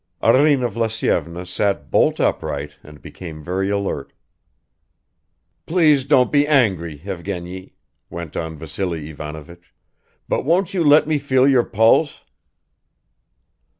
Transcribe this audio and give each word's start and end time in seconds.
Arina 0.23 0.67
Vlasyevna 0.67 1.45
sat 1.45 1.91
bolt 1.91 2.19
upright 2.19 2.71
and 2.81 3.03
became 3.03 3.43
very 3.43 3.69
alert. 3.69 4.13
"Please 5.67 6.05
don't 6.05 6.31
be 6.31 6.47
angry, 6.47 6.99
Evgeny," 7.05 7.73
went 8.09 8.35
on 8.35 8.55
Vassily 8.57 9.11
Ivanovich, 9.11 9.75
"but 10.27 10.43
won't 10.43 10.73
you 10.73 10.83
let 10.83 11.05
me 11.07 11.19
feel 11.19 11.47
your 11.47 11.65
pulse?" 11.65 12.25